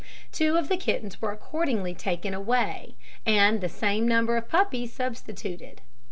Two 0.31 0.55
of 0.57 0.67
the 0.67 0.77
kittens 0.77 1.21
were 1.21 1.31
accordingly 1.31 1.93
taken 1.93 2.33
away, 2.33 2.95
and 3.23 3.61
the 3.61 3.69
same 3.69 4.07
number 4.07 4.35
of 4.35 4.49
puppies 4.49 4.91
substituted. 4.91 5.81